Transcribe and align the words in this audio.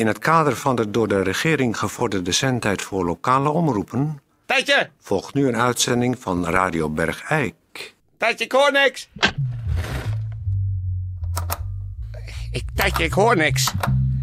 In 0.00 0.06
het 0.06 0.18
kader 0.18 0.56
van 0.56 0.76
de 0.76 0.90
door 0.90 1.08
de 1.08 1.22
regering 1.22 1.78
gevorderde 1.78 2.32
zendtijd 2.32 2.82
voor 2.82 3.04
lokale 3.04 3.48
omroepen... 3.48 4.20
Tijdje! 4.46 4.90
volgt 5.00 5.34
nu 5.34 5.48
een 5.48 5.56
uitzending 5.56 6.18
van 6.18 6.46
Radio 6.46 6.90
Bergijk. 6.90 7.94
Tijdje, 8.16 8.44
ik 8.44 8.52
hoor 8.52 8.72
niks! 8.72 9.10
Ik, 12.50 12.64
tijdje, 12.74 13.04
ik 13.04 13.12
hoor 13.12 13.36
niks. 13.36 13.72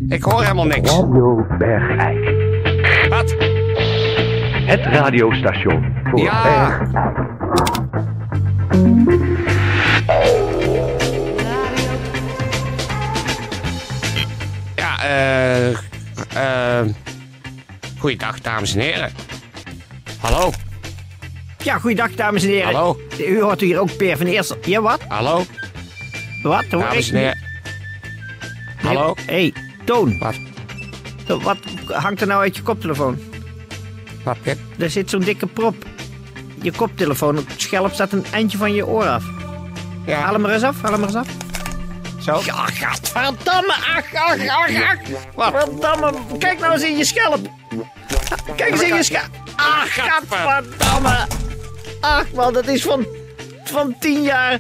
Ik 0.09 0.23
hoor 0.23 0.41
helemaal 0.41 0.65
niks. 0.65 0.91
Radio 0.91 1.45
Bergijk. 1.57 2.25
Wat? 3.09 3.36
Het 4.66 4.86
radiostation 4.86 5.96
voor 6.04 6.20
Ja. 6.20 6.78
Bergijk. 6.78 7.25
Ja, 14.88 15.04
eh... 15.04 15.69
eh 15.69 16.85
goeiedag, 17.99 18.41
dames 18.41 18.73
en 18.73 18.80
heren. 18.80 19.12
Hallo? 20.20 20.52
Ja, 21.63 21.79
goeiedag 21.79 22.12
dames 22.12 22.43
en 22.43 22.49
heren. 22.49 22.73
Hallo? 22.73 22.99
U 23.20 23.41
hoort 23.41 23.62
hier 23.62 23.79
ook 23.79 23.98
Per 23.98 24.17
van 24.17 24.26
Eersel. 24.26 24.57
Ja, 24.62 24.81
wat? 24.81 25.02
Hallo? 25.07 25.45
Wat? 26.43 26.65
Hoor 26.70 26.81
Dames 26.81 27.09
en 27.09 27.17
heren. 27.17 27.38
Hallo? 28.81 29.13
Hé, 29.26 29.34
hey, 29.34 29.53
Toon. 29.85 30.20
Wat? 30.20 30.35
Wat 31.41 31.57
hangt 31.88 32.21
er 32.21 32.27
nou 32.27 32.41
uit 32.41 32.55
je 32.55 32.62
koptelefoon? 32.62 33.20
Wat, 34.23 34.41
Pip? 34.41 34.57
Er 34.77 34.90
zit 34.90 35.09
zo'n 35.09 35.21
dikke 35.21 35.48
prop. 35.48 35.85
Je 36.62 36.71
koptelefoon, 36.71 37.35
het 37.35 37.45
schelp 37.57 37.93
staat 37.93 38.12
een 38.12 38.26
eindje 38.31 38.57
van 38.57 38.73
je 38.73 38.85
oor 38.85 39.05
af. 39.05 39.26
Ja, 40.05 40.20
Haal 40.20 40.34
hem 40.34 40.45
er 40.45 40.51
eens 40.51 40.63
af, 40.63 40.81
haal 40.81 40.91
hem 40.91 41.01
er 41.01 41.07
eens 41.07 41.17
af. 41.17 41.46
Zo? 42.27 42.41
Ja, 42.45 42.66
gadverdamme, 42.73 43.73
ach, 43.73 44.13
ach, 44.13 44.48
ach, 44.48 44.84
ach. 44.84 44.98
Wat? 45.35 45.54
Verdamme, 45.63 46.13
kijk 46.40 46.59
nou 46.59 46.73
eens 46.73 46.84
in 46.84 46.98
je 46.98 47.05
schelp. 47.05 47.48
Kijk 48.55 48.72
eens 48.72 48.81
in 48.81 48.95
je 48.95 49.04
schelp. 49.04 49.30
Ach, 49.55 49.93
gadverdamme. 49.93 51.27
Ach 52.01 52.32
man, 52.34 52.54
dat 52.54 52.68
is 52.68 52.82
van, 52.82 53.07
van 53.63 53.96
tien 53.99 54.21
jaar 54.21 54.60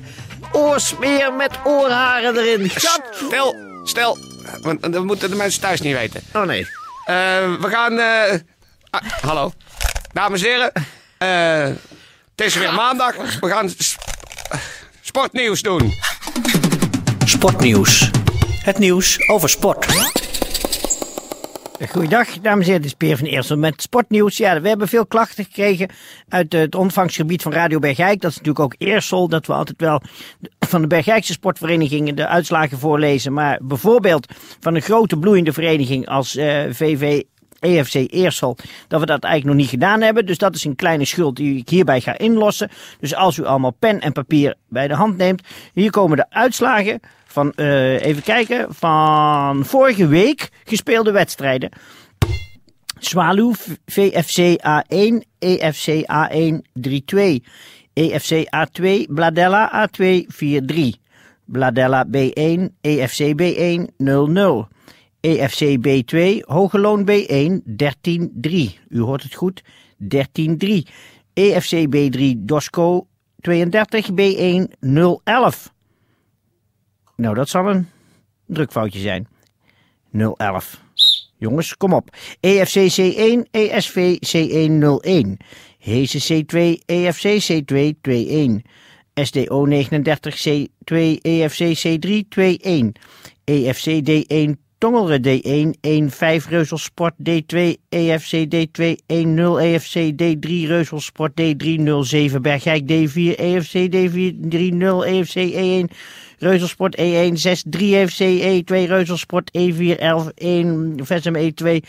oorsmeer 0.51 1.33
met 1.33 1.51
oorharen 1.63 2.37
erin. 2.37 2.69
Gat. 2.69 3.01
Stil, 3.11 3.55
stil. 3.83 4.17
Want 4.61 4.93
dat 4.93 5.03
moeten 5.03 5.29
de 5.29 5.35
mensen 5.35 5.61
thuis 5.61 5.81
niet 5.81 5.95
weten. 5.95 6.21
Oh 6.33 6.43
nee. 6.43 6.61
Eh, 7.05 7.15
we 7.59 7.67
gaan... 7.69 7.99
eh, 7.99 8.39
ah, 8.89 9.01
hallo. 9.21 9.51
Dames 10.13 10.43
en 10.43 10.47
heren. 10.49 10.71
eh, 11.17 11.75
het 12.35 12.45
is 12.45 12.55
weer 12.55 12.73
maandag. 12.73 13.15
We 13.39 13.49
gaan 13.49 13.69
sportnieuws 15.01 15.61
doen. 15.61 15.93
Sportnieuws. 17.37 18.11
Het 18.63 18.77
nieuws 18.77 19.29
over 19.29 19.49
sport. 19.49 19.85
Goeiedag, 21.89 22.39
dames 22.39 22.59
en 22.59 22.65
heren. 22.65 22.81
Dit 22.81 22.85
is 22.85 22.93
Peer 22.93 23.17
van 23.17 23.27
Eersel 23.27 23.57
met 23.57 23.81
sportnieuws. 23.81 24.37
Ja, 24.37 24.61
we 24.61 24.67
hebben 24.67 24.87
veel 24.87 25.05
klachten 25.05 25.43
gekregen 25.43 25.89
uit 26.29 26.53
het 26.53 26.75
ontvangstgebied 26.75 27.41
van 27.41 27.51
Radio 27.51 27.79
Bergijk. 27.79 28.21
Dat 28.21 28.31
is 28.31 28.37
natuurlijk 28.37 28.65
ook 28.65 28.75
Eersel, 28.77 29.27
dat 29.27 29.45
we 29.45 29.53
altijd 29.53 29.81
wel 29.81 30.01
van 30.59 30.81
de 30.81 30.87
Bergijkse 30.87 31.31
sportverenigingen 31.31 32.15
de 32.15 32.27
uitslagen 32.27 32.77
voorlezen. 32.77 33.33
Maar 33.33 33.59
bijvoorbeeld 33.61 34.33
van 34.59 34.75
een 34.75 34.81
grote 34.81 35.17
bloeiende 35.17 35.53
vereniging 35.53 36.07
als 36.07 36.35
eh, 36.35 36.63
VV 36.69 37.23
EFC 37.59 37.93
Eersel, 37.93 38.57
dat 38.87 38.99
we 38.99 39.05
dat 39.05 39.23
eigenlijk 39.23 39.45
nog 39.45 39.55
niet 39.55 39.81
gedaan 39.81 40.01
hebben. 40.01 40.25
Dus 40.25 40.37
dat 40.37 40.55
is 40.55 40.63
een 40.63 40.75
kleine 40.75 41.05
schuld 41.05 41.35
die 41.35 41.57
ik 41.57 41.69
hierbij 41.69 42.01
ga 42.01 42.17
inlossen. 42.17 42.69
Dus 42.99 43.15
als 43.15 43.37
u 43.37 43.45
allemaal 43.45 43.75
pen 43.79 43.99
en 44.01 44.11
papier 44.11 44.55
bij 44.69 44.87
de 44.87 44.93
hand 44.93 45.17
neemt, 45.17 45.41
hier 45.73 45.91
komen 45.91 46.17
de 46.17 46.25
uitslagen 46.29 46.99
van, 47.25 47.51
eh, 47.51 48.01
even 48.01 48.23
kijken, 48.23 48.67
van 48.69 49.65
vorige 49.65 50.07
week 50.07 50.49
gespeelde 50.63 51.11
wedstrijden. 51.11 51.69
Zwaluw, 52.99 53.53
VFC 53.85 54.59
A1, 54.61 55.23
EFC 55.39 56.05
A1 56.11 56.65
3-2. 56.73 57.43
EFC 57.93 58.45
A2, 58.55 59.07
Bladella 59.09 59.87
A2 59.87 60.25
4-3. 60.27 60.99
Bladella 61.45 62.05
B1, 62.05 62.75
EFC 62.81 63.33
B1 63.35 63.87
0-0. 63.97 64.67
EFC 65.19 65.77
B2, 65.87 66.39
Hogeloon 66.45 67.09
B1 67.09 67.61
13-3. 67.65 68.79
U 68.89 68.99
hoort 68.99 69.23
het 69.23 69.33
goed, 69.33 69.63
13-3. 70.03 70.07
EFC 71.33 71.87
B3, 71.95 72.33
Dosco 72.37 73.07
32, 73.39 74.09
B1 74.11 74.67
0-11. 74.79 75.75
Nou, 77.15 77.35
dat 77.35 77.49
zal 77.49 77.69
een 77.69 77.87
drukfoutje 78.45 78.99
zijn. 78.99 79.27
011. 80.11 80.81
Jongens, 81.37 81.77
kom 81.77 81.93
op. 81.93 82.15
EFC 82.39 82.77
C1, 82.77 83.49
ESV 83.51 84.17
C101. 84.25 85.45
Heze 85.79 86.43
C2, 86.43 86.83
EFC 86.85 87.25
C2 87.25 87.75
21. 88.01 88.71
SDO 89.13 89.65
39 89.65 90.35
C2, 90.47 91.17
EFC 91.21 91.61
C3 91.77 92.27
21. 92.29 93.03
EFC 93.43 94.01
D1, 94.09 94.66
Tongere 94.79 95.17
D1, 95.17 95.73
1-5 95.81 96.51
Reuzelsport 96.51 97.15
D2, 97.19 97.79
EFC 97.89 98.45
D2, 98.45 98.97
1-0 99.09 99.59
EFC 99.59 100.13
D3 100.13 100.69
Reuzelsport 100.69 101.33
D3 101.35 101.79
0-7 101.81 102.39
Bergijk 102.39 102.85
D4, 102.85 103.39
EFC 103.39 103.89
D4 103.89 104.37
3-0 104.51 105.03
EFC 105.07 105.37
E1 105.57 105.89
Reuzelsport 106.43 106.95
E1 106.99 107.41
6-3 107.41 107.81
EFC 107.81 108.21
E2 108.21 108.87
Reuzelsport 108.87 109.49
E4 109.55 109.97
11-1 109.97 111.03
Vessem 111.03 111.33
E2 111.33 111.81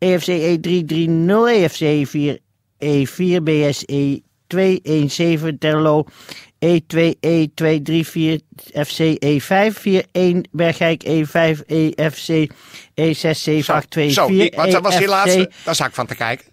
EFC 0.00 0.28
E3 0.58 0.82
3-0 0.82 1.48
EFC 1.48 1.82
E4 2.02 2.40
E4 2.82 3.40
BS 3.40 3.84
E2 3.86 4.31
1-7 4.54 5.58
Terlo 5.58 6.06
E2 6.64 7.16
E2 7.26 7.82
3-4 7.82 8.40
FC 8.72 9.16
E5 9.24 9.72
4-1 10.18 10.40
Bergijk 10.50 11.02
E5 11.04 11.60
EFC 11.66 12.50
E6 13.00 13.30
7 13.30 13.74
8 13.74 13.90
2 13.90 14.10
Zo, 14.10 14.26
4 14.26 14.38
die- 14.50 14.52
wat 14.56 14.80
was 14.80 14.92
die 14.96 15.00
EFC 15.02 15.08
laatste? 15.10 15.50
Daar 15.64 15.74
zag 15.74 15.86
ik 15.88 15.94
van 15.94 16.06
te 16.06 16.14
kijken. 16.14 16.46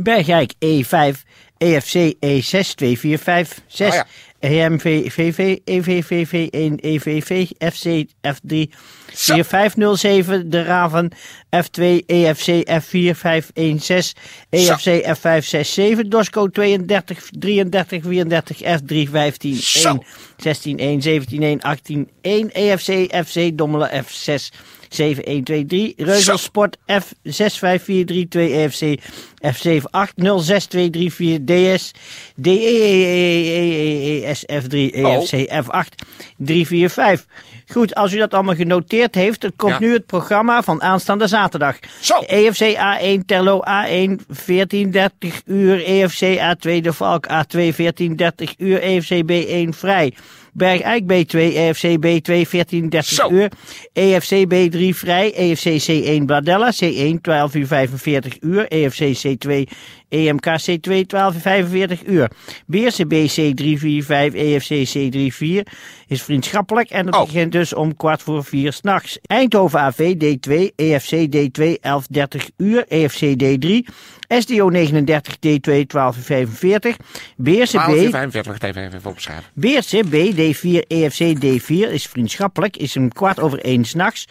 Bergijk 0.00 0.52
E5, 0.64 1.22
EFC 1.58 1.94
E6 2.20 2.74
245 2.74 3.58
6, 3.66 3.88
Oh 3.88 3.94
ja. 3.94 4.06
EMV, 4.44 5.08
VV, 5.08 5.62
EVVV 5.66 6.50
1, 6.52 6.78
EVV, 6.82 7.52
FC 7.60 8.08
F3 8.22 8.68
Zo. 9.14 9.42
4507, 9.42 10.50
De 10.50 10.62
Raven, 10.62 11.10
F2, 11.50 12.04
EFC 12.08 12.64
F4 12.68 13.14
516, 13.14 14.14
EFC 14.52 15.02
F5 15.06 15.40
67, 15.40 16.04
Dosco 16.10 16.48
32 16.48 16.86
33 16.86 17.70
34, 17.70 18.62
F3 18.62 19.08
15 19.08 19.54
Zo. 19.54 19.90
1, 19.90 20.00
16 20.38 20.78
1, 20.78 21.00
17 21.02 21.42
1, 21.42 21.60
18 21.64 22.06
1, 22.22 22.50
EFC 22.54 23.08
FC 23.12 23.52
Dommelen 23.56 23.90
F6 23.90 24.50
7123, 24.94 25.92
Reuzelsport 25.96 26.76
F65432 26.92 28.38
EFC 28.50 28.98
F7806234 29.46 31.44
DS 31.44 31.90
DEEEEESF3 33.54 34.92
EFC 34.92 35.48
F8 35.64 35.94
345. 36.36 37.26
Goed, 37.66 37.94
als 37.94 38.12
u 38.12 38.18
dat 38.18 38.34
allemaal 38.34 38.54
genoteerd 38.54 39.14
heeft, 39.14 39.40
dan 39.40 39.52
komt 39.56 39.72
Ja. 39.72 39.78
nu 39.78 39.92
het 39.92 40.06
programma 40.06 40.62
van 40.62 40.82
aanstaande 40.82 41.26
zaterdag. 41.26 41.78
Zo. 42.00 42.18
EFC 42.26 42.76
A1, 42.76 43.24
Terlo 43.26 43.60
A1, 43.60 44.20
1430 44.46 45.42
uur. 45.44 45.84
EFC 45.84 46.38
A2, 46.38 46.80
De 46.80 46.92
Valk 46.92 47.26
A2, 47.26 47.30
1430 47.50 48.54
uur. 48.58 48.80
EFC 48.82 49.22
B1, 49.32 49.68
vrij. 49.68 50.14
Bergijk 50.56 51.02
B2, 51.02 51.38
EFC 51.38 51.86
B2, 51.96 52.46
1430 52.48 53.04
Zo. 53.04 53.30
uur. 53.30 53.50
EFC 53.92 54.44
B3, 54.54 54.96
vrij. 54.98 55.32
EFC 55.34 55.90
C1, 55.90 56.24
Bladella, 56.24 56.72
C1, 56.72 57.20
12 57.20 57.54
uur 57.54 57.66
45 57.66 58.36
uur. 58.40 58.68
EFC 58.68 59.26
C2, 59.26 59.62
EMK 60.08 60.46
C2, 60.46 61.06
12 61.06 61.34
uur 61.34 61.40
45 61.40 62.02
uur. 62.06 62.30
Beerse 62.66 63.06
BC 63.06 63.56
345, 63.56 64.34
EFC 64.40 64.88
C34 64.96 65.62
is 66.06 66.22
vriendschappelijk 66.22 66.90
en 66.90 67.04
dat 67.04 67.14
Oh. 67.14 67.24
begint 67.24 67.52
dus 67.52 67.74
om 67.74 67.96
kwart 67.96 68.22
voor 68.22 68.44
vier 68.44 68.72
s'nachts. 68.72 69.18
Eindhoven 69.26 69.80
AV 69.80 70.14
D2, 70.18 70.74
EFC 70.76 71.10
D2 71.26 71.78
1130 71.80 72.50
uur, 72.56 72.84
EFC 72.88 73.20
D3, 73.42 73.88
SDO 74.28 74.68
39 74.68 75.34
D2 75.34 75.86
1245, 75.86 76.96
Beerse 77.36 77.76
12 77.76 77.90
uur 77.90 78.08
B, 78.08 78.10
45, 78.10 78.52
wacht 78.52 78.62
even, 78.62 78.86
even 78.86 79.10
opschrijven. 79.10 79.44
Beerse 79.54 80.02
B 80.10 80.14
D4, 80.14 80.86
EFC 80.86 81.36
D4 81.44 81.92
is 81.92 82.06
vriendschappelijk, 82.06 82.76
is 82.76 82.96
om 82.96 83.12
kwart 83.12 83.40
over 83.40 83.58
één 83.58 83.84
s'nachts. 83.84 84.26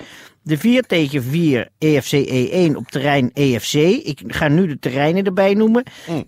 De 0.45 0.57
4 0.57 0.83
tegen 0.83 1.23
4 1.23 1.69
EFC 1.77 2.27
E1 2.27 2.75
op 2.75 2.87
terrein 2.87 3.31
EFC. 3.33 3.73
Ik 4.03 4.21
ga 4.27 4.47
nu 4.47 4.67
de 4.67 4.79
terreinen 4.79 5.23
erbij 5.23 5.53
noemen. 5.53 5.83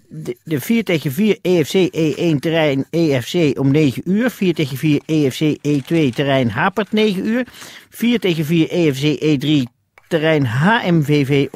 De, 0.07 0.37
de 0.43 0.61
4 0.61 0.83
tegen 0.83 1.11
4 1.11 1.37
EFC 1.41 1.89
E1 1.97 2.39
terrein 2.39 2.85
EFC 2.89 3.59
om 3.59 3.71
9 3.71 4.01
uur. 4.05 4.29
4 4.29 4.53
tegen 4.53 4.77
4 4.77 5.01
EFC 5.05 5.57
E2 5.67 6.09
terrein 6.13 6.49
Hapert 6.49 6.91
9 6.91 7.25
uur. 7.25 7.47
4 7.89 8.19
tegen 8.19 8.45
4 8.45 8.69
EFC 8.69 9.21
E3 9.23 9.71
terrein 10.07 10.45
HMVV 10.45 11.47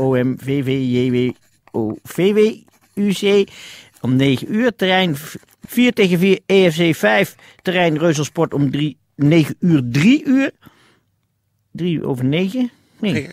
VWUC 2.04 3.50
om 4.02 4.16
9 4.16 4.54
uur. 4.54 4.76
Terrein 4.76 5.16
4 5.68 5.94
tegen 5.94 6.20
4 6.20 6.40
EFC 6.46 6.96
5, 6.96 7.36
terrein 7.62 7.98
Reuzelsport 7.98 8.54
om 8.54 8.72
3, 8.72 8.98
9 9.16 9.56
uur 9.60 9.84
3 9.92 10.24
uur. 10.26 10.52
3 11.72 12.04
over 12.06 12.26
9? 12.26 12.72
Nee, 13.00 13.14
Drie, 13.14 13.30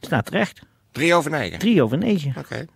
staat 0.00 0.26
terecht. 0.26 0.60
drie 0.92 1.14
over 1.14 1.30
negen. 1.30 1.58
3 1.58 1.82
over 1.82 1.98
9. 1.98 2.34
Oké. 2.38 2.66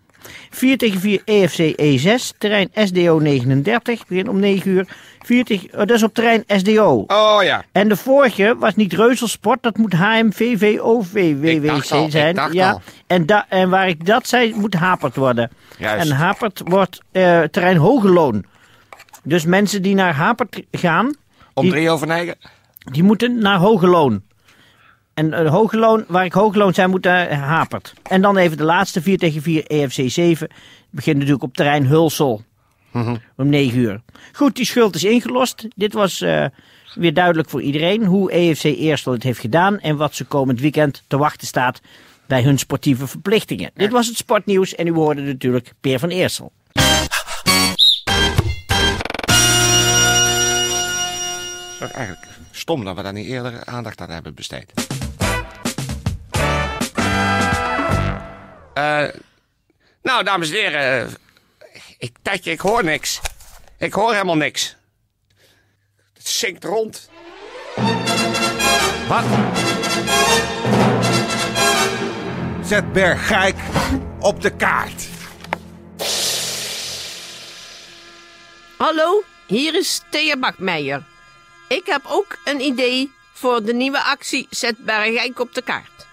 4 0.51 0.79
tegen 0.79 1.01
4 1.01 1.23
EFC 1.25 1.75
E6, 1.83 2.37
terrein 2.39 2.71
SDO 2.75 3.19
39, 3.19 4.07
begin 4.07 4.29
om 4.29 4.39
9 4.39 4.71
uur. 4.71 4.87
4 5.23 5.45
tegen, 5.45 5.69
oh, 5.73 5.79
dat 5.79 5.91
is 5.91 6.03
op 6.03 6.15
terrein 6.15 6.45
SDO. 6.47 7.05
Oh 7.07 7.39
ja. 7.43 7.65
En 7.73 7.89
de 7.89 7.97
vorige 7.97 8.57
was 8.59 8.75
niet 8.77 8.93
Reuzelsport, 8.93 9.63
dat 9.63 9.77
moet 9.77 9.93
HMVVOVWWC 9.93 11.91
al, 11.91 12.11
zijn. 12.11 12.53
ja. 12.53 12.71
al. 12.71 12.81
En, 13.07 13.27
da, 13.27 13.47
en 13.49 13.71
waar 13.71 13.89
ik 13.89 14.07
dat 14.07 14.27
zei, 14.29 14.55
moet 14.55 14.75
Hapert 14.75 15.17
worden. 15.17 15.51
Juist. 15.79 16.11
En 16.11 16.17
Hapert 16.17 16.61
wordt 16.65 17.01
eh, 17.13 17.41
terrein 17.43 17.77
Hogeloon. 17.77 18.45
Dus 19.23 19.45
mensen 19.45 19.83
die 19.83 19.95
naar 19.95 20.15
Hapert 20.15 20.63
gaan, 20.73 21.15
Om 21.55 21.69
drie 21.69 21.91
over 21.91 22.07
negen. 22.07 22.37
die 22.79 23.03
moeten 23.03 23.39
naar 23.39 23.59
Hogeloon. 23.59 24.23
En 25.21 25.47
Hogeloon, 25.47 26.05
waar 26.09 26.25
ik 26.25 26.33
Hogeloon 26.33 26.75
zijn, 26.75 26.91
moet 26.91 27.05
naar 27.05 27.33
Hapert. 27.33 27.95
En 28.03 28.23
dan 28.23 28.37
even 28.37 28.57
de 28.57 28.65
laatste 28.65 29.03
4 29.03 29.19
tegen 29.19 29.43
4 29.43 29.65
EFC 29.67 30.11
7. 30.11 30.49
Begint 30.91 31.17
natuurlijk 31.17 31.43
op 31.43 31.55
terrein 31.55 31.87
Hulsel. 31.87 32.43
Om 33.37 33.49
9 33.49 33.79
uur. 33.79 34.01
Goed, 34.33 34.57
die 34.57 34.65
schuld 34.65 34.95
is 34.95 35.05
ingelost. 35.05 35.67
Dit 35.77 35.93
was 35.93 36.21
eh, 36.21 36.45
weer 36.95 37.15
duidelijk 37.15 37.49
voor 37.49 37.63
iedereen 37.63 38.05
hoe 38.05 38.33
EFC 38.33 38.65
Eerstel 38.65 39.13
het 39.13 39.23
heeft 39.23 39.41
gedaan. 39.41 39.81
En 39.81 39.97
wat 39.97 40.15
ze 40.15 40.25
komend 40.25 40.61
weekend 40.61 41.03
te 41.07 41.17
wachten 41.17 41.47
staat 41.47 41.81
bij 42.27 42.43
hun 42.43 42.59
sportieve 42.59 43.07
verplichtingen. 43.07 43.71
Dit 43.75 43.91
was 43.91 44.07
het 44.07 44.17
sportnieuws 44.17 44.75
en 44.75 44.87
u 44.87 44.93
hoorde 44.93 45.23
natuurlijk 45.23 45.73
Peer 45.81 45.99
van 45.99 46.09
Eersel. 46.09 46.53
is 51.73 51.79
toch 51.79 51.91
eigenlijk 51.91 52.29
stom 52.51 52.85
dat 52.85 52.97
we 52.97 53.03
daar 53.03 53.13
niet 53.13 53.27
eerder 53.27 53.65
aandacht 53.65 54.01
aan 54.01 54.11
hebben 54.11 54.35
besteed. 54.35 54.73
Eh, 58.81 59.09
nou, 60.03 60.25
dames 60.25 60.51
en 60.51 60.55
heren. 60.55 61.07
eh, 61.07 61.73
ik, 61.99 62.17
Tijdje, 62.23 62.51
ik 62.51 62.61
hoor 62.61 62.85
niks. 62.85 63.21
Ik 63.79 63.93
hoor 63.93 64.13
helemaal 64.13 64.37
niks. 64.37 64.77
Het 66.15 66.29
zinkt 66.29 66.65
rond. 66.65 67.11
Wat? 69.09 69.25
Zet 72.65 72.93
Bergijk 72.93 73.57
op 74.19 74.43
de 74.43 74.57
kaart. 74.57 75.09
Hallo, 78.77 79.23
hier 79.47 79.75
is 79.75 80.01
Thea 80.11 80.37
Bakmeijer. 80.37 81.05
Ik 81.69 81.87
heb 81.87 82.03
ook 82.07 82.39
een 82.45 82.61
idee 82.61 83.13
voor 83.33 83.65
de 83.65 83.75
nieuwe 83.75 84.03
actie 84.03 84.47
Zet 84.51 84.85
Bergijk 84.85 85.39
op 85.39 85.55
de 85.55 85.63
kaart. 85.63 86.07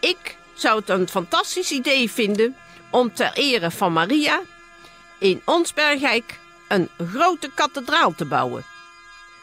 Ik 0.00 0.37
zou 0.60 0.78
het 0.78 0.88
een 0.88 1.08
fantastisch 1.08 1.70
idee 1.70 2.10
vinden 2.10 2.56
om 2.90 3.14
ter 3.14 3.32
ere 3.34 3.70
van 3.70 3.92
Maria 3.92 4.40
in 5.18 5.42
ons 5.44 5.74
Bergijk 5.74 6.38
een 6.68 6.88
grote 7.12 7.50
kathedraal 7.54 8.14
te 8.14 8.24
bouwen. 8.24 8.64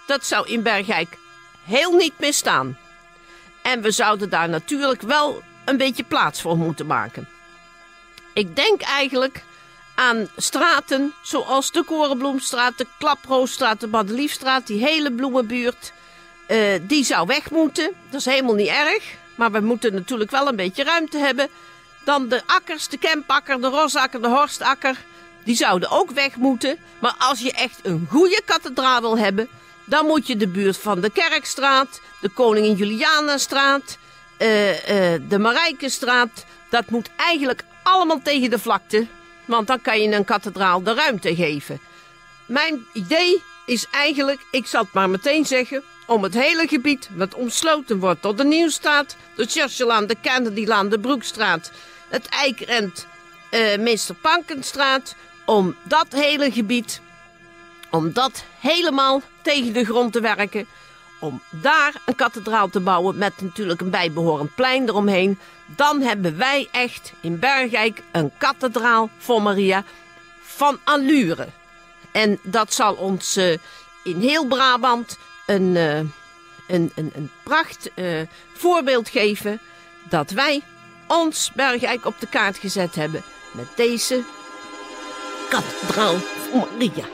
Dat 0.07 0.25
zou 0.25 0.47
in 0.47 0.62
Bergijk 0.63 1.17
heel 1.63 1.91
niet 1.91 2.13
misstaan. 2.19 2.77
En 3.62 3.81
we 3.81 3.91
zouden 3.91 4.29
daar 4.29 4.50
natuurlijk 4.50 5.01
wel 5.01 5.44
een 5.65 5.77
beetje 5.77 6.03
plaats 6.03 6.41
voor 6.41 6.57
moeten 6.57 6.85
maken. 6.85 7.27
Ik 8.33 8.56
denk 8.56 8.81
eigenlijk 8.81 9.44
aan 9.95 10.27
straten 10.38 11.13
zoals 11.21 11.71
de 11.71 11.83
Korenbloemstraat, 11.83 12.77
de 12.77 12.88
Klaproosstraat, 13.00 13.79
de 13.79 13.88
Madeliefstraat, 13.88 14.67
die 14.67 14.85
hele 14.85 15.12
bloemenbuurt. 15.12 15.94
eh, 16.47 16.79
die 16.81 17.03
zou 17.03 17.27
weg 17.27 17.51
moeten. 17.51 17.91
Dat 18.09 18.19
is 18.19 18.25
helemaal 18.25 18.56
niet 18.56 18.67
erg. 18.67 19.03
Maar 19.36 19.52
we 19.52 19.60
moeten 19.60 19.94
natuurlijk 19.94 20.32
wel 20.32 20.48
een 20.48 20.56
beetje 20.56 20.84
ruimte 20.84 21.18
hebben. 21.18 21.50
Dan 22.04 22.28
de 22.28 22.42
akkers, 22.46 22.88
de 22.88 22.98
Kempakker, 22.98 23.62
de 23.62 23.68
Rosakker, 23.68 24.22
de 24.22 24.28
Horstakker. 24.28 24.98
Die 25.44 25.56
zouden 25.56 25.90
ook 25.90 26.12
weg 26.12 26.36
moeten. 26.36 26.78
Maar 27.00 27.16
als 27.18 27.40
je 27.40 27.52
echt 27.52 27.80
een 27.84 28.08
goede 28.10 28.42
kathedraal 28.46 29.02
wil 29.02 29.18
hebben... 29.18 29.50
dan 29.86 30.06
moet 30.06 30.28
je 30.28 30.38
de 30.38 30.48
buurt 30.48 30.78
van 30.78 31.02
de 31.02 31.10
Kerkstraat, 31.10 32.02
de 32.22 32.30
Koningin 32.30 32.76
Julianastraat... 32.76 33.98
eh, 34.38 35.14
eh, 35.14 35.22
de 35.28 35.40
Marijkenstraat... 35.40 36.46
dat 36.70 36.90
moet 36.90 37.10
eigenlijk 37.16 37.64
allemaal 37.84 38.22
tegen 38.22 38.50
de 38.50 38.60
vlakte. 38.60 39.08
Want 39.46 39.68
dan 39.68 39.82
kan 39.82 40.02
je 40.02 40.16
een 40.16 40.26
kathedraal 40.26 40.84
de 40.84 40.94
ruimte 40.94 41.36
geven. 41.36 41.80
Mijn 42.46 42.86
idee 42.94 43.44
is 43.66 43.86
eigenlijk, 43.92 44.46
ik 44.52 44.66
zal 44.66 44.82
het 44.82 44.94
maar 44.94 45.10
meteen 45.10 45.46
zeggen... 45.46 45.84
om 46.06 46.24
het 46.24 46.34
hele 46.34 46.68
gebied 46.68 47.10
dat 47.12 47.34
omsloten 47.34 48.00
wordt 48.00 48.22
door 48.22 48.36
de 48.36 48.44
Nieuwstraat... 48.44 49.16
de 49.36 49.46
Churchillaan, 49.46 50.07
de 50.07 50.16
Kennedylaan, 50.22 50.90
de 50.90 51.00
Broekstraat... 51.00 51.72
het 52.10 52.25
Eikrent, 52.25 53.07
eh 53.50 53.78
Meester 53.78 54.16
Pankenstraat... 54.16 55.16
om 55.46 55.75
dat 55.84 56.07
hele 56.10 56.52
gebied, 56.52 57.02
om 57.90 58.13
dat 58.13 58.44
helemaal 58.60 59.22
tegen 59.42 59.74
de 59.74 59.86
grond 59.86 60.13
te 60.13 60.22
werken... 60.22 60.68
om 61.19 61.42
daar 61.50 61.94
een 62.06 62.16
kathedraal 62.16 62.69
te 62.69 62.80
bouwen 62.80 63.18
met 63.18 63.42
natuurlijk 63.42 63.81
een 63.81 63.90
bijbehorend 63.90 64.56
plein 64.56 64.88
eromheen... 64.88 65.40
dan 65.66 66.01
hebben 66.01 66.38
wij 66.38 66.68
echt 66.72 67.13
in 67.22 67.40
Bergijk 67.40 68.01
een 68.12 68.31
kathedraal 68.38 69.10
voor 69.18 69.42
Maria 69.42 69.84
van 70.42 70.80
allure. 70.84 71.48
En 72.12 72.40
dat 72.44 72.74
zal 72.74 72.94
ons 72.94 73.36
eh, 73.36 73.58
in 74.04 74.19
heel 74.19 74.46
Brabant 74.46 75.18
een, 75.45 75.75
eh, 75.75 75.97
een, 76.68 76.92
een, 76.95 77.12
een 77.15 77.31
pracht 77.44 77.89
eh, 77.94 78.21
voorbeeld 78.53 79.09
geven 79.09 79.59
dat 80.09 80.31
wij 80.31 80.62
ons 81.07 81.51
Bergijk 81.56 82.06
op 82.06 82.19
de 82.19 82.27
kaart 82.27 82.57
gezet 82.57 82.95
hebben 82.95 83.24
met 83.51 83.68
deze 83.75 84.24
kathedraal 85.50 86.15
van 86.15 86.68
Maria. 86.77 87.06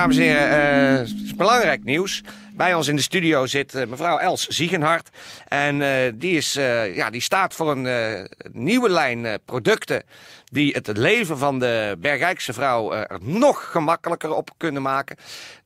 Dames 0.00 0.16
en 0.16 0.22
heren, 0.22 0.50
eh, 0.50 0.98
het 0.98 1.24
is 1.24 1.34
belangrijk 1.34 1.84
nieuws. 1.84 2.22
Bij 2.52 2.74
ons 2.74 2.88
in 2.88 2.96
de 2.96 3.02
studio 3.02 3.46
zit 3.46 3.74
eh, 3.74 3.86
mevrouw 3.86 4.18
Els 4.18 4.46
Ziegenhart. 4.46 5.08
En 5.48 5.82
eh, 5.82 6.12
die, 6.14 6.36
is, 6.36 6.56
eh, 6.56 6.96
ja, 6.96 7.10
die 7.10 7.20
staat 7.20 7.54
voor 7.54 7.70
een 7.70 7.86
eh, 7.86 8.24
nieuwe 8.52 8.88
lijn 8.88 9.26
eh, 9.26 9.34
producten... 9.44 10.02
die 10.50 10.72
het 10.72 10.96
leven 10.96 11.38
van 11.38 11.58
de 11.58 11.96
Bergijkse 11.98 12.52
vrouw 12.52 12.92
eh, 12.92 13.00
er 13.00 13.18
nog 13.20 13.70
gemakkelijker 13.70 14.34
op 14.34 14.50
kunnen 14.56 14.82
maken. 14.82 15.16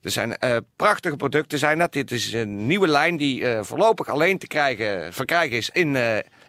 Er 0.03 0.11
zijn 0.11 0.37
eh, 0.37 0.57
prachtige 0.77 1.17
producten 1.17 1.59
zijn 1.59 1.79
dat. 1.79 1.93
Dit 1.93 2.11
is 2.11 2.33
een 2.33 2.67
nieuwe 2.67 2.89
lijn 2.89 3.17
die 3.17 3.49
eh, 3.49 3.63
voorlopig 3.63 4.09
alleen 4.09 4.39
te 4.39 4.47
krijgen, 4.47 5.13
verkrijgen 5.13 5.57
is 5.57 5.71
in... 5.71 5.97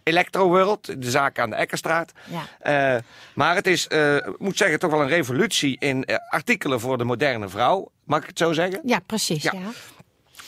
eh 0.06 0.14
Electro 0.14 0.48
World, 0.48 1.02
de 1.02 1.10
zaak 1.10 1.40
aan 1.40 1.50
de 1.50 1.56
Ekkerstraat. 1.56 2.12
Ja. 2.26 2.96
Eh, 2.96 3.02
maar 3.34 3.56
het 3.56 3.68
is, 3.68 3.88
ik 3.88 4.40
moet 4.40 4.58
zeggen, 4.58 4.80
toch 4.80 4.92
wel 4.92 5.02
een 5.02 5.08
revolutie 5.08 5.76
in 5.80 6.04
eh, 6.04 6.16
artikelen 6.30 6.80
voor 6.80 6.98
de 6.98 7.04
moderne 7.04 7.50
vrouw. 7.50 7.92
Mag 8.04 8.22
ik 8.22 8.28
het 8.28 8.38
zo 8.38 8.54
zeggen? 8.54 8.82
Ja, 8.84 9.00
precies. 9.00 9.44
Ja. 9.44 9.52
Ja. 9.54 9.70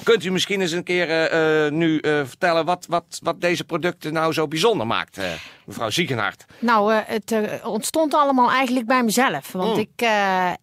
Kunt 0.03 0.23
u 0.23 0.31
misschien 0.31 0.61
eens 0.61 0.71
een 0.71 0.83
keer 0.83 1.09
eh, 1.09 1.65
eh, 1.65 1.71
nu 1.73 1.97
eh, 1.99 2.11
vertellen 2.25 2.65
wat, 2.65 2.85
wat, 2.89 3.19
wat 3.23 3.41
deze 3.41 3.63
producten 3.63 4.13
nou 4.13 4.33
zo 4.33 4.47
bijzonder 4.47 4.87
maakt, 4.87 5.17
mevrouw 5.65 5.89
Ziegenhart? 5.89 6.45
Nou, 6.59 6.93
het 6.93 7.35
ontstond 7.63 8.13
allemaal 8.13 8.51
eigenlijk 8.51 8.85
bij 8.85 9.03
mezelf. 9.03 9.51
Want 9.51 9.65
Oh. 9.77 9.77
ik, 9.79 10.07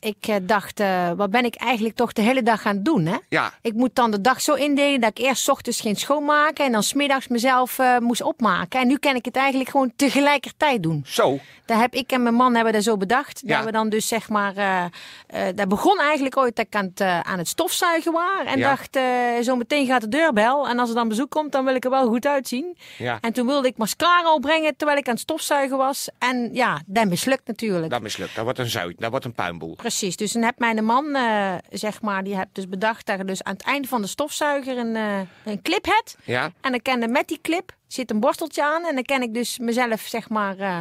ik 0.00 0.48
dacht, 0.48 0.82
wat 1.16 1.30
ben 1.30 1.44
ik 1.44 1.54
eigenlijk 1.54 1.96
toch 1.96 2.12
de 2.12 2.22
hele 2.22 2.42
dag 2.42 2.62
gaan 2.62 2.82
doen, 2.82 3.06
hè? 3.06 3.16
Ja, 3.28 3.52
Ik 3.62 3.72
moet 3.72 3.94
dan 3.94 4.10
de 4.10 4.20
dag 4.20 4.40
zo 4.40 4.54
indelen 4.54 5.00
dat 5.00 5.10
ik 5.10 5.18
eerst 5.24 5.48
ochtends 5.48 5.80
ging 5.80 5.98
schoonmaken 5.98 6.64
en 6.64 6.72
dan 6.72 6.82
smiddags 6.82 7.28
mezelf 7.28 7.78
moest 8.00 8.22
opmaken. 8.22 8.80
En 8.80 8.86
nu 8.86 8.96
kan 8.98 9.14
ik 9.14 9.24
het 9.24 9.36
eigenlijk 9.36 9.70
gewoon 9.70 9.92
tegelijkertijd 9.96 10.82
doen. 10.82 11.02
zo. 11.06 11.38
Daar 11.66 11.78
heb 11.80 11.94
ik 11.94 12.12
en 12.12 12.22
mijn 12.22 12.34
man 12.34 12.54
hebben 12.54 12.72
dat 12.72 12.82
zo 12.82 12.96
bedacht. 12.96 13.42
Ja. 13.46 13.56
Dat 13.56 13.64
we 13.66 13.72
dan 13.72 13.88
dus 13.88 14.08
zeg 14.08 14.28
maar, 14.28 14.54
dat 15.54 15.68
begon 15.68 16.00
eigenlijk 16.00 16.36
ooit 16.36 16.56
dat 16.56 16.66
ik 16.66 16.74
aan 16.74 16.90
het, 16.94 17.00
aan 17.00 17.38
het 17.38 17.48
stofzuigen 17.48 18.12
was. 18.12 18.44
En 18.46 18.58
Ja. 18.58 18.68
dacht, 18.68 18.96
zo 19.42 19.56
meteen 19.56 19.86
gaat 19.86 20.00
de 20.00 20.08
deurbel. 20.08 20.68
En 20.68 20.78
als 20.78 20.88
er 20.88 20.94
dan 20.94 21.08
bezoek 21.08 21.30
komt, 21.30 21.52
dan 21.52 21.64
wil 21.64 21.74
ik 21.74 21.84
er 21.84 21.90
wel 21.90 22.06
goed 22.08 22.26
uitzien. 22.26 22.76
Ja. 22.98 23.18
En 23.20 23.32
toen 23.32 23.46
wilde 23.46 23.68
ik 23.68 23.76
mascara 23.76 24.34
opbrengen 24.34 24.76
terwijl 24.76 24.98
ik 24.98 25.06
aan 25.06 25.12
het 25.12 25.22
stofzuigen 25.22 25.76
was. 25.76 26.08
En 26.18 26.50
ja, 26.52 26.82
dat 26.86 27.06
mislukt 27.06 27.46
natuurlijk. 27.46 27.90
Dat 27.90 28.02
mislukt. 28.02 28.34
Dat 28.34 28.44
wordt 28.44 28.58
een 28.58 28.70
zuid. 28.70 29.00
Dat 29.00 29.10
wordt 29.10 29.24
een 29.24 29.34
puinboel. 29.34 29.74
Precies, 29.74 30.16
dus 30.16 30.32
dan 30.32 30.42
heb 30.42 30.58
mijn 30.58 30.84
man, 30.84 31.14
eh, 31.14 31.54
zeg 31.70 32.02
maar, 32.02 32.24
die 32.24 32.36
heeft 32.36 32.48
dus 32.52 32.68
bedacht 32.68 33.06
dat 33.06 33.18
je 33.18 33.24
dus 33.24 33.42
aan 33.42 33.52
het 33.52 33.62
einde 33.62 33.88
van 33.88 34.02
de 34.02 34.08
stofzuiger 34.08 34.78
een, 34.78 34.96
eh, 34.96 35.20
een 35.44 35.62
clip 35.62 35.84
hebt. 35.84 36.16
Ja. 36.24 36.52
En 36.60 36.80
dan 36.82 37.02
er 37.02 37.10
met 37.10 37.28
die 37.28 37.38
clip 37.42 37.72
zit 37.86 38.10
een 38.10 38.20
borsteltje 38.20 38.64
aan. 38.64 38.84
En 38.84 38.94
dan 38.94 39.04
kan 39.04 39.22
ik 39.22 39.34
dus 39.34 39.58
mezelf, 39.58 40.00
zeg 40.00 40.28
maar, 40.28 40.58
eh, 40.58 40.80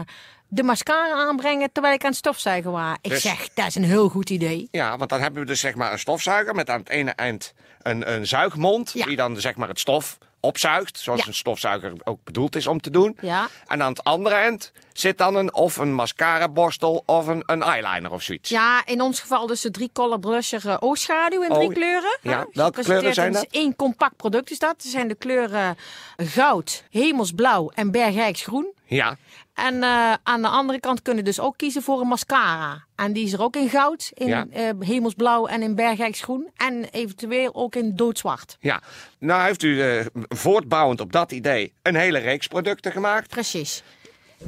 de 0.54 0.64
mascara 0.64 1.14
aanbrengen 1.28 1.72
terwijl 1.72 1.94
ik 1.96 2.04
aan 2.04 2.10
het 2.10 2.18
stofzuigen 2.18 2.72
was. 2.72 2.96
Ik 3.02 3.10
Dus- 3.12 3.22
zeg, 3.22 3.50
dat 3.54 3.68
is 3.68 3.76
een 3.76 3.84
heel 3.84 4.10
goed 4.10 4.30
idee. 4.30 4.68
Ja, 4.72 4.98
want 4.98 5.10
dan 5.10 5.22
hebben 5.22 5.42
we 5.42 5.48
dus 5.48 5.60
zeg 5.60 5.76
maar 5.76 5.92
een 5.92 6.00
stofzuiger 6.00 6.56
met 6.56 6.70
aan 6.70 6.80
het 6.80 6.90
ene 6.90 7.12
eind 7.12 7.54
een, 7.82 8.14
een 8.14 8.28
zuigmond. 8.28 8.92
Ja. 8.94 9.06
Die 9.06 9.16
dan 9.16 9.40
zeg 9.40 9.56
maar 9.56 9.68
het 9.68 9.80
stof 9.80 10.18
opzuigt. 10.40 11.00
Zoals 11.00 11.20
Ja. 11.22 11.28
een 11.28 11.34
stofzuiger 11.34 11.94
ook 12.04 12.20
bedoeld 12.24 12.56
is 12.56 12.68
om 12.68 12.82
te 12.82 12.90
doen. 12.90 13.18
Ja. 13.22 13.48
En 13.68 13.82
aan 13.84 13.90
het 13.90 14.04
andere 14.04 14.36
eind 14.36 14.72
zit 14.94 15.18
dan 15.18 15.36
een, 15.36 15.54
of 15.54 15.78
een 15.78 15.94
mascara 15.94 16.50
borstel 16.50 17.04
of 17.06 17.28
een, 17.28 17.44
een 17.46 17.62
eyeliner 17.64 18.12
of 18.12 18.22
zoiets. 18.22 18.50
Ja, 18.50 18.86
in 18.86 19.02
ons 19.02 19.20
geval 19.20 19.48
dus 19.48 19.62
de 19.62 19.72
drie 19.72 19.90
color 19.94 20.20
blusher 20.20 20.70
eh, 20.70 20.76
oogschaduw 20.80 21.42
in 21.44 21.54
drie 21.54 21.68
Oh, 21.68 21.74
kleuren. 21.74 22.18
ja. 22.22 22.30
Hè, 22.30 22.36
Welke 22.36 22.50
gepresenteerd 22.54 22.86
kleuren 22.86 23.14
zijn 23.14 23.28
in 23.28 23.34
dat? 23.34 23.48
één 23.52 23.76
compact 23.76 24.16
product 24.16 24.52
is 24.52 24.60
dat. 24.60 24.74
Dat 24.84 24.92
zijn 24.92 25.08
de 25.08 25.16
kleuren 25.16 25.78
goud, 26.18 26.84
hemelsblauw 26.90 27.70
en 27.76 27.92
bergrijksgroen. 27.92 28.74
Ja. 28.86 29.18
En 29.54 29.84
eh, 29.84 30.14
aan 30.24 30.42
de 30.42 30.48
andere 30.48 30.80
kant 30.80 31.02
kunnen 31.02 31.24
dus 31.24 31.40
ook 31.40 31.58
kiezen 31.58 31.82
voor 31.82 32.02
een 32.02 32.08
mascara. 32.08 32.84
En 32.96 33.14
die 33.14 33.26
is 33.26 33.34
er 33.34 33.42
ook 33.42 33.56
in 33.56 33.70
goud, 33.70 34.12
in 34.14 34.28
Ja. 34.28 34.46
eh, 34.52 34.70
hemelsblauw 34.80 35.46
en 35.48 35.62
in 35.62 35.76
bergrijksgroen. 35.76 36.50
En 36.58 36.86
eventueel 36.92 37.56
ook 37.56 37.76
in 37.76 37.96
doodzwart. 37.96 38.58
Ja, 38.60 38.82
nou 39.20 39.44
heeft 39.44 39.64
u 39.64 39.82
eh, 39.82 40.06
voortbouwend 40.30 41.02
op 41.02 41.12
dat 41.12 41.32
idee 41.32 41.74
een 41.82 41.96
hele 41.96 42.18
reeks 42.20 42.48
producten 42.48 42.92
gemaakt. 42.92 43.28
Precies. 43.28 43.84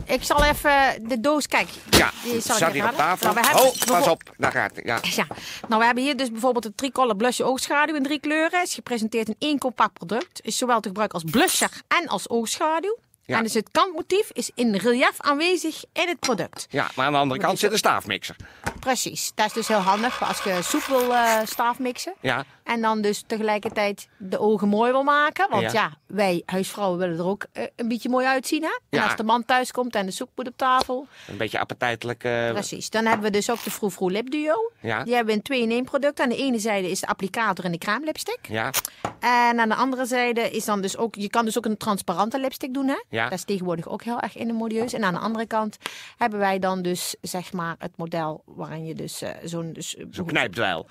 Ik 0.05 0.24
zal 0.24 0.43
even 0.43 1.07
de 1.07 1.19
doos, 1.19 1.47
kijk. 1.47 1.67
Ja, 1.89 2.12
die 2.24 2.33
het 2.33 2.43
staat 2.43 2.71
hier 2.71 2.85
op 2.89 2.95
tafel. 2.95 3.25
Nou, 3.33 3.39
we 3.39 3.45
hebben 3.47 3.63
Oh, 3.63 3.69
pas 3.69 3.85
bijvoorbeeld- 3.85 4.29
op, 4.29 4.35
daar 4.38 4.51
gaat 4.51 4.75
het. 4.75 4.85
Ja. 4.85 5.00
Ja, 5.01 5.27
nou 5.67 5.79
we 5.79 5.85
hebben 5.85 6.03
hier 6.03 6.17
dus 6.17 6.31
bijvoorbeeld 6.31 6.63
de 6.63 6.75
tricolor 6.75 7.15
blusher 7.15 7.45
oogschaduw 7.45 7.95
in 7.95 8.03
drie 8.03 8.19
kleuren. 8.19 8.62
Is 8.62 8.74
gepresenteerd 8.74 9.27
in 9.27 9.35
één 9.39 9.57
compact 9.57 9.93
product. 9.93 10.39
Is 10.43 10.57
zowel 10.57 10.79
te 10.79 10.88
gebruiken 10.88 11.21
als 11.21 11.31
blusher 11.31 11.69
en 11.88 12.07
als 12.07 12.29
oogschaduw. 12.29 12.97
Ja. 13.25 13.38
En 13.38 13.44
dus 13.44 13.53
het 13.53 13.70
kantmotief 13.72 14.29
is 14.34 14.51
in 14.55 14.75
relief 14.75 15.13
aanwezig 15.17 15.84
in 15.94 16.08
het 16.08 16.20
product. 16.20 16.67
ja, 16.70 16.88
maar 16.96 17.05
aan 17.05 17.12
de 17.12 17.17
andere 17.17 17.39
kant 17.39 17.60
zit 17.60 17.72
een 17.72 17.77
staafmixer. 17.77 18.36
Precies, 18.79 19.32
dat 19.36 19.46
is 19.46 19.53
dus 19.53 19.67
heel 19.67 19.77
handig 19.77 20.24
als 20.27 20.44
je 20.44 20.60
soep 20.63 20.84
wil 20.84 21.13
eh 21.13 21.39
staafmixen. 21.46 22.13
Ja, 22.22 22.46
En 22.63 22.82
dan 22.82 23.01
dus 23.01 23.24
tegelijkertijd 23.27 24.08
de 24.17 24.39
ogen 24.39 24.67
mooi 24.67 24.91
wil 24.91 25.03
maken. 25.03 25.50
Want 25.50 25.62
Ja. 25.63 25.72
ja, 25.72 25.91
wij 26.08 26.44
huisvrouwen 26.46 27.00
willen 27.00 27.17
er 27.17 27.25
ook 27.25 27.46
eh, 27.53 27.63
een 27.75 27.88
beetje 27.88 28.10
mooi 28.10 28.25
uitzien. 28.25 28.62
Hè? 28.63 28.67
En 28.89 29.00
Ja. 29.00 29.03
als 29.03 29.15
de 29.15 29.24
man 29.24 29.46
thuis 29.46 29.72
komt 29.72 29.96
en 29.96 30.05
de 30.05 30.12
soep 30.12 30.29
moet 30.36 30.48
op 30.48 30.58
tafel. 30.58 31.08
een 31.27 31.38
beetje 31.38 31.60
appetijtelijk. 31.60 32.24
eh, 32.24 32.51
Precies. 32.51 32.89
Dan 32.89 33.05
hebben 33.05 33.25
we 33.25 33.32
dus 33.32 33.50
ook 33.50 33.63
de 33.63 33.72
Froe 33.72 33.91
Froe 33.91 34.12
Lip 34.12 34.29
Duo. 34.32 34.72
Ja. 34.82 35.03
Die 35.03 35.13
hebben 35.13 35.34
we 35.34 35.38
in 35.39 35.46
twee 35.46 35.62
in 35.62 35.72
één 35.72 35.84
product. 35.86 36.20
Aan 36.20 36.29
de 36.29 36.38
ene 36.38 36.60
zijde 36.60 36.89
is 36.89 37.00
de 37.00 37.08
applicator 37.08 37.65
en 37.65 37.72
de 37.72 37.77
crème 37.77 38.05
lipstick. 38.05 38.39
ja, 38.50 38.72
En 39.20 39.60
aan 39.60 39.70
de 39.70 39.75
andere 39.75 40.05
zijde 40.05 40.41
is 40.51 40.65
dan 40.65 40.82
dus 40.82 40.98
ook... 40.98 41.15
Je 41.15 41.29
kan 41.29 41.46
dus 41.46 41.58
ook 41.58 41.65
een 41.65 41.77
transparante 41.77 42.39
lipstick 42.39 42.74
doen. 42.74 42.88
Hè? 42.88 42.98
Ja. 43.15 43.24
Dat 43.29 43.38
is 43.38 43.43
tegenwoordig 43.43 43.88
ook 43.88 44.03
heel 44.03 44.19
erg 44.19 44.38
in 44.38 44.48
de 44.48 44.53
modieus. 44.53 44.93
En 44.93 45.03
aan 45.03 45.13
de 45.13 45.19
andere 45.19 45.45
kant 45.45 45.77
hebben 46.17 46.39
wij 46.39 46.60
dan 46.60 46.81
dus 46.81 47.15
zeg 47.22 47.53
maar 47.53 47.75
het 47.79 47.98
model 47.98 48.43
waarin 48.45 48.86
je 48.86 48.95
dus 48.95 49.22
eh, 49.22 49.31
zo'n... 49.43 49.74
Dus, 49.74 49.95
zo'n 50.12 50.25
knijpdweil. 50.25 50.88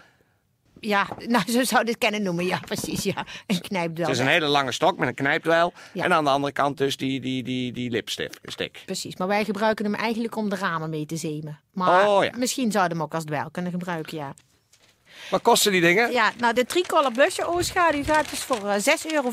Ja, 0.81 1.07
nou 1.27 1.51
zo 1.51 1.65
zou 1.65 1.81
je 1.81 1.87
dit 1.87 1.99
kennen 1.99 2.23
noemen. 2.23 2.47
Ja, 2.47 2.59
precies. 2.73 3.03
Ja. 3.03 3.27
Een. 3.47 3.91
Het 3.95 4.09
is 4.09 4.19
een 4.19 4.27
hele 4.27 4.47
lange 4.47 4.73
stok 4.73 4.99
met 4.99 5.09
een 5.09 5.15
knijpdweil. 5.15 5.73
Ja. 5.93 6.05
En 6.05 6.13
aan 6.13 6.25
de 6.25 6.31
andere 6.31 6.53
kant 6.53 6.79
dus 6.79 6.97
die, 6.97 7.21
die, 7.21 7.43
die, 7.43 7.73
die 7.73 7.91
lipstick. 7.91 8.39
Stick. 8.43 8.83
Precies, 8.85 9.17
maar 9.17 9.29
wij 9.29 9.45
gebruiken 9.45 9.85
hem 9.85 9.95
eigenlijk 9.95 10.37
om 10.37 10.49
de 10.49 10.57
ramen 10.57 10.91
mee 10.91 11.07
te 11.07 11.17
zemen. 11.17 11.61
Maar 11.73 12.09
Oh, 12.09 12.25
ja. 12.25 12.31
misschien 12.37 12.73
zouden 12.73 12.93
we 12.93 13.03
hem 13.03 13.07
ook 13.07 13.15
als 13.15 13.25
dweil 13.25 13.51
kunnen 13.51 13.73
gebruiken, 13.73 14.17
ja. 14.17 14.35
Wat 15.31 15.43
kosten 15.43 15.73
die 15.73 15.81
dingen? 15.81 16.13
Ja, 16.13 16.33
nou 16.39 16.55
de 16.55 16.65
tricolor 16.67 17.13
blusher 17.13 17.47
oogschaduw 17.49 18.05
gaat 18.05 18.31
dus 18.31 18.39
voor 18.39 18.69
eh, 18.69 18.75
6,45 18.75 19.13
euro. 19.13 19.31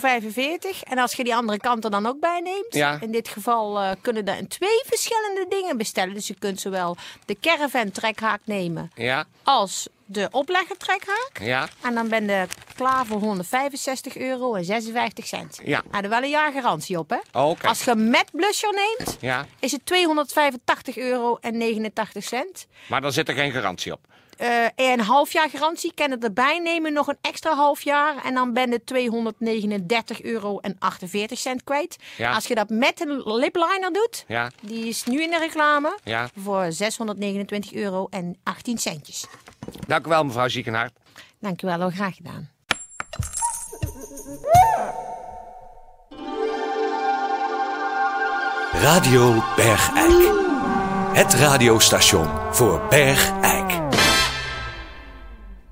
En 0.83 0.97
als 0.97 1.13
je 1.13 1.23
die 1.23 1.35
andere 1.35 1.57
kant 1.57 1.83
er 1.83 1.91
dan 1.91 2.05
ook 2.05 2.19
bij 2.19 2.39
neemt, 2.39 2.65
Ja. 2.73 2.97
in 3.01 3.11
dit 3.11 3.27
geval 3.27 3.79
eh, 3.79 3.91
kunnen 4.01 4.25
er 4.27 4.47
twee 4.47 4.81
verschillende 4.85 5.45
dingen 5.49 5.77
bestellen. 5.77 6.13
Dus 6.13 6.27
je 6.27 6.35
kunt 6.39 6.59
zowel 6.61 6.97
de 7.25 7.37
caravan 7.41 7.91
trekhaak 7.91 8.39
nemen 8.43 8.91
Ja, 8.95 9.25
als 9.43 9.87
de 10.05 10.27
oplegger 10.31 10.77
trekhaak. 10.77 11.31
ja. 11.41 11.67
En 11.81 11.93
dan 11.93 12.07
ben 12.07 12.25
je 12.27 12.45
klaar 12.75 13.05
voor 13.05 13.19
165 13.19 14.17
euro 14.17 14.53
en 14.55 14.65
56 14.65 15.27
cent. 15.27 15.59
Ja. 15.63 15.83
Er 15.91 16.09
wel 16.09 16.23
een 16.23 16.29
jaar 16.29 16.51
garantie 16.51 16.97
op, 16.99 17.09
hè? 17.09 17.41
Oké. 17.41 17.67
Als 17.67 17.83
je 17.83 17.95
met 17.95 18.25
blusher 18.31 18.73
neemt, 18.73 19.17
Ja, 19.21 19.45
is 19.59 19.71
het 19.71 19.85
285 19.85 20.97
euro 20.97 21.37
en 21.41 21.57
89 21.57 22.23
cent. 22.23 22.67
maar 22.87 23.01
dan 23.01 23.11
zit 23.11 23.27
er 23.29 23.35
geen 23.35 23.51
garantie 23.51 23.91
op. 23.93 23.99
Eh 24.41 24.65
een 24.75 24.99
half 24.99 25.31
jaar 25.33 25.49
garantie. 25.49 25.93
Kan 25.93 26.11
het 26.11 26.23
erbij 26.23 26.59
nemen, 26.59 26.93
nog 26.93 27.07
een 27.07 27.17
extra 27.21 27.55
half 27.55 27.81
jaar. 27.81 28.23
En 28.23 28.33
dan 28.33 28.53
ben 28.53 28.71
je 28.71 28.83
239 28.83 30.21
euro 30.21 30.59
en 30.59 30.75
48 30.79 31.37
cent 31.37 31.63
kwijt. 31.63 31.95
Ja. 32.17 32.33
Als 32.33 32.47
je 32.47 32.55
dat 32.55 32.69
met 32.69 33.01
een 33.01 33.33
lipliner 33.33 33.93
doet, 33.93 34.23
Ja, 34.27 34.51
die 34.61 34.87
is 34.87 35.03
nu 35.03 35.21
in 35.23 35.29
de 35.29 35.37
reclame, 35.37 35.97
ja. 36.03 36.29
voor 36.43 36.71
629 36.71 37.73
euro 37.73 38.07
en 38.09 38.37
18 38.43 38.77
centjes. 38.77 39.25
Dank 39.87 40.05
u 40.05 40.09
wel, 40.09 40.23
mevrouw 40.23 40.47
Ziekenhart. 40.47 40.93
Dankjewel, 41.39 41.77
wel 41.77 41.89
graag 41.89 42.15
gedaan. 42.15 42.49
Radio 48.73 49.43
Bergijk. 49.55 50.29
Het 51.13 51.33
radiostation 51.33 52.27
voor 52.51 52.81
Bergijk. 52.89 53.60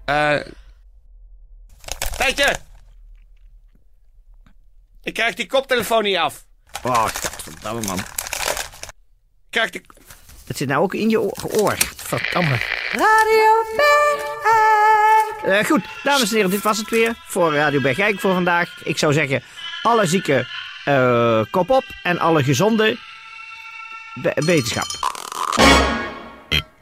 Eh. 0.09 0.39
Tijdje! 2.17 2.55
Ik 5.03 5.13
krijg 5.13 5.35
die 5.35 5.47
koptelefoon 5.47 6.03
niet 6.03 6.17
af. 6.17 6.45
Oh, 6.83 7.03
godverdamme 7.03 7.81
man. 7.81 7.97
Ik 7.97 8.05
krijg 9.49 9.69
die... 9.69 9.81
Het 10.47 10.57
zit 10.57 10.67
nou 10.67 10.83
ook 10.83 10.93
in 10.93 11.09
je 11.09 11.19
oor. 11.19 11.77
Verdamme. 11.95 12.57
Radio 12.91 13.63
Eh, 15.43 15.65
goed, 15.65 15.85
dames 16.03 16.29
en 16.29 16.35
heren, 16.35 16.49
dit 16.49 16.61
was 16.61 16.77
het 16.77 16.89
weer 16.89 17.15
voor 17.27 17.53
Radio 17.53 17.81
Bergijk 17.81 18.19
voor 18.19 18.33
vandaag. 18.33 18.83
Ik 18.83 18.97
zou 18.97 19.13
zeggen, 19.13 19.43
alle 19.81 20.05
zieken 20.05 20.47
eh, 20.85 21.41
kop 21.51 21.69
op 21.69 21.83
en 22.03 22.19
alle 22.19 22.43
gezonde 22.43 22.97
wetenschap. 24.35 24.87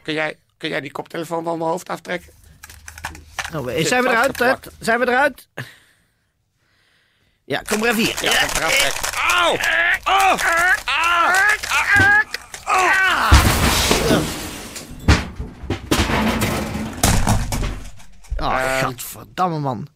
Kun 0.02 0.14
jij, 0.14 0.38
kun 0.58 0.70
jij 0.70 0.82
die 0.82 0.92
koptelefoon 0.92 1.44
van 1.44 1.58
mijn 1.58 1.70
hoofd 1.70 1.90
aftrekken? 1.90 2.38
Nou, 3.52 3.72
eh, 3.72 3.86
zijn 3.86 4.04
we 4.04 4.10
eruit? 4.10 4.38
Ted? 4.38 4.72
Zijn 4.80 5.00
we 5.00 5.08
eruit? 5.08 5.48
Ja, 7.44 7.62
kom 7.62 7.80
maar 7.80 7.90
even 7.90 8.04
hier. 8.04 8.18
Ja, 8.22 8.32
ik 8.32 8.50
ga 8.50 8.68
eraf. 8.68 9.16
Auw! 9.32 9.54
Oh! 10.04 10.34
Oh, 18.38 18.84
godverdamme 18.84 19.60
man. 19.60 19.88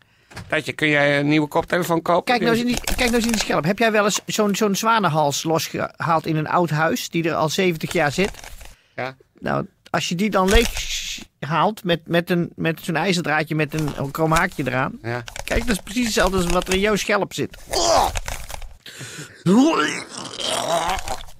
Tijdje, 0.48 0.74
kun 0.74 0.88
jij 0.88 1.20
een 1.20 1.28
nieuwe 1.28 1.48
koptelefoon 1.48 2.02
kopen? 2.02 2.24
Kijk 2.24 2.40
nou 2.42 2.52
eens 2.52 2.62
in 2.62 2.68
die, 2.68 2.82
kijk 2.82 2.98
nou 2.98 3.14
eens 3.14 3.26
in 3.26 3.32
die 3.32 3.42
schelp. 3.42 3.64
Heb 3.64 3.78
jij 3.78 3.92
wel 3.92 4.04
eens 4.04 4.22
zo'n 4.26 4.56
zo'n 4.56 4.76
zwanenhals 4.76 5.44
losgehaald 5.44 6.26
in 6.26 6.36
een 6.36 6.48
oud 6.48 6.70
huis 6.70 7.10
die 7.10 7.24
er 7.24 7.36
al 7.36 7.50
70 7.50 7.92
jaar 7.92 8.12
zit? 8.12 8.32
Ja. 8.96 9.16
Nou, 9.40 9.66
als 9.90 10.10
je 10.10 10.16
die 10.16 10.30
dan 10.30 10.50
leeg 10.50 10.70
haalt 11.52 11.84
met, 11.84 12.00
met, 12.08 12.30
een, 12.30 12.52
met 12.56 12.80
zo'n 12.82 12.96
ijzerdraadje 12.96 13.56
met 13.56 13.74
een, 13.74 14.12
krom 14.12 14.32
haakje 14.32 14.64
eraan. 14.68 15.00
Ja. 15.02 15.24
Kijk, 15.44 15.68
dat 15.68 15.76
is 15.76 15.82
precies 15.82 16.06
hetzelfde 16.06 16.38
als 16.38 16.46
wat 16.46 16.68
er 16.68 16.74
in 16.74 16.80
jouw 16.80 16.96
schelp 16.96 17.34
zit. 17.34 17.58